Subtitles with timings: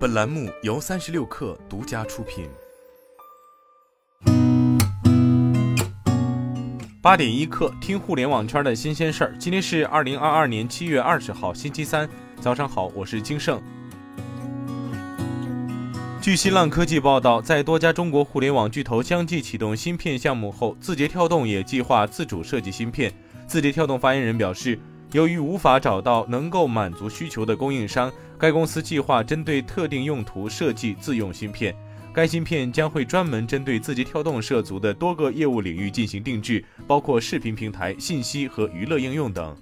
[0.00, 2.48] 本栏目由三十六氪独家出品。
[7.02, 9.36] 八点一刻，听互联网圈的新鲜事儿。
[9.38, 12.08] 今天是二零二二年七月二十号，星期三，
[12.40, 13.60] 早上好，我是金盛。
[16.22, 23.12] 据新浪科技报道，在多家中国互联网巨头相继启动芯片项目后，字节跳动也计划自主设计芯片。
[23.46, 24.78] 字节跳动发言人表示，
[25.12, 31.74] 由于无法找到能够满足需求的供应商，该公司计划针对特定用途设计自用芯片。
[32.12, 39.56] 该芯片将会专门针对字节跳动涉足的多个业务领域进行定制，包括视频平台、信息和娱乐应用等。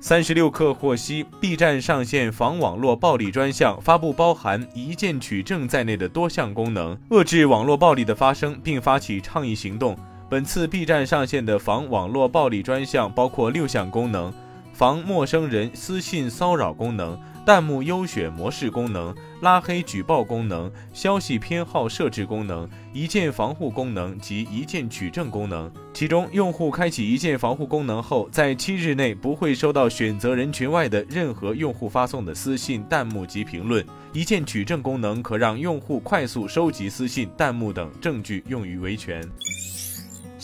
[0.00, 9.98] 三十六氪获悉，B 站上线防网络暴力专项，发布包含一键取证在内的多项功能，遏制网络暴力的发生，并发起倡议行动。
[10.30, 14.30] 本次 B 站上线的防网络暴力专项包括六项功能：
[14.74, 17.18] 防陌生人私信骚扰功能。
[17.46, 25.72] 弹幕优选模式功能、拉黑举报功能、消息偏好设置功能、一键防护功能及一键取证功能。
[25.94, 33.82] 其中，用户开启一键防护功能后，在七日内不会收到选择人群外的任何用户发送的私信、弹幕及评论。
[34.12, 39.26] 一键取证功能可让用户快速收集私信、弹幕等证据用于维权。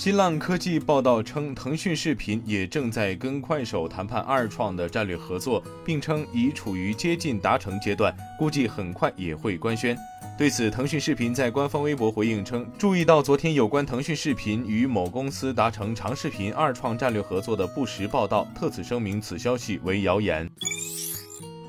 [0.04, 9.96] 新浪科技报道称，腾讯视频也正在跟快手谈判二创的战略合作，并称已处于接近达成阶段，估计很快也会官宣。
[10.36, 20.46] 对此，腾讯视频在官方微博回应称，注意到昨天有关腾讯视频与某公司达成长视频二创战略合作的不实报道，特此声明此消息为谣言。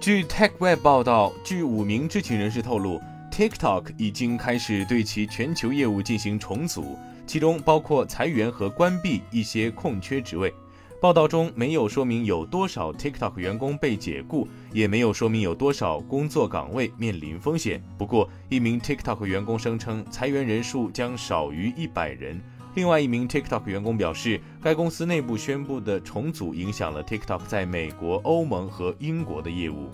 [0.01, 6.99] 据 TechWeb 报道，据五名知情人士透露，TikTok 已经开始对其全球业务进行重组。
[7.25, 10.53] 其中包括裁员和关闭一些空缺职位。
[11.01, 17.83] 报道中没有说明有多少 TikTok 员工被解雇，也没有说明有多少工作岗位面临风险。
[17.97, 22.41] 不过，一名 TikTok 员工声称裁员人数将少于一百人。
[22.73, 29.91] 另外一名 TikTok 员工表示，该公司内部宣布的重组影响了 TikTok 在美国、欧盟和英国的业务。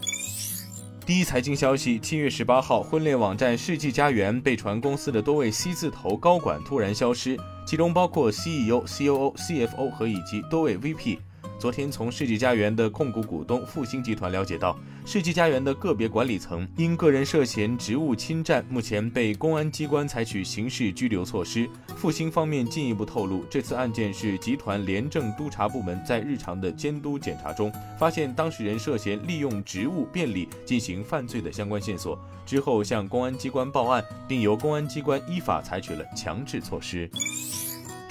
[1.03, 7.35] 第一财经消息，七月十八号，婚恋网站世纪佳缘被传公司的多位 C 字头高管突然消失，
[7.66, 11.17] 其中包括 CEO、COO、CFO 和以及多位 VP。
[11.61, 21.69] 昨天，从世纪佳缘的控股股东复兴集团了解到，世纪佳缘的个别管理层因个人涉嫌职务侵占，目前被公安机关采取刑事拘留措施。
[21.95, 37.07] 复兴方面进一步透露，这次案件是集团廉政督察部门在日常的监督检查中，发现当事人涉嫌利用职务便利进行犯罪的相关线索，之后向公安机关报案，并由公安机关依法采取了强制措施。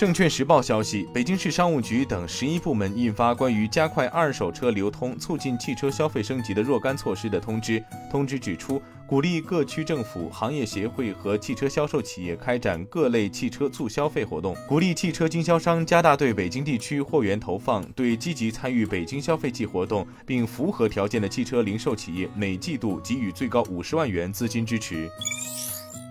[0.01, 7.85] 证券时报消息，北京市商务局等十一部门印发关于加快二手车流通、促进汽车消费升级的若干措施的通知。
[8.11, 25.11] 通知指出，鼓励各区政府、行业协会和汽车销售企业开展各类汽车促消费活动，鼓励汽车经销商加大对北京地区货源投放，对积极参与北京消费季活动并符合条件的汽车零售企业每季度给予最高五十万元资金支持。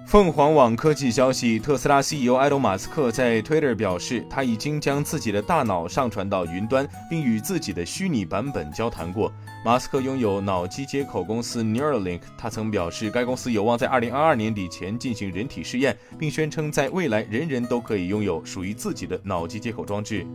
[0.09, 9.31] 凤凰网科技消息，特斯拉 CEO 埃隆·马斯克在 Twitter 表示，他已经将自己的大脑上传到云端，并与自己的虚拟版本交谈过。
[9.63, 20.25] 马斯克拥有脑机接口公司 Neuralink，他曾表示该公司有望在2022年底前进行人体试验，并宣称在未来人人都可以拥有属于自己的脑机接口装置。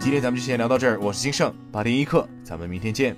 [0.00, 3.16] 今天咱们就先聊到这儿，我是金盛八点一刻，咱们明天见。